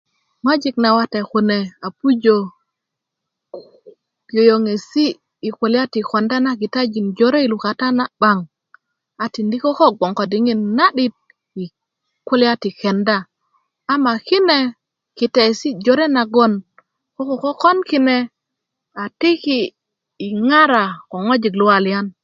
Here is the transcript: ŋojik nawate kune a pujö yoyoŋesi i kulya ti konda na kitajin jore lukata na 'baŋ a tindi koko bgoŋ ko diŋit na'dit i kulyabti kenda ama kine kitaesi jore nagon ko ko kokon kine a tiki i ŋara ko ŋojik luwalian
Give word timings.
ŋojik 0.43 0.75
nawate 0.83 1.19
kune 1.31 1.57
a 1.85 1.87
pujö 1.97 2.35
yoyoŋesi 4.35 5.05
i 5.47 5.49
kulya 5.57 5.83
ti 5.93 5.99
konda 6.09 6.37
na 6.45 6.51
kitajin 6.59 7.07
jore 7.17 7.41
lukata 7.51 7.87
na 7.97 8.05
'baŋ 8.09 8.37
a 9.23 9.25
tindi 9.33 9.57
koko 9.63 9.85
bgoŋ 9.97 10.11
ko 10.17 10.23
diŋit 10.31 10.59
na'dit 10.77 11.15
i 11.63 11.65
kulyabti 12.27 12.69
kenda 12.79 13.17
ama 13.93 14.13
kine 14.27 14.59
kitaesi 15.17 15.69
jore 15.83 16.05
nagon 16.15 16.53
ko 17.15 17.21
ko 17.29 17.35
kokon 17.43 17.77
kine 17.89 18.17
a 19.01 19.03
tiki 19.19 19.59
i 20.27 20.29
ŋara 20.47 20.83
ko 21.09 21.15
ŋojik 21.25 21.53
luwalian 21.59 22.05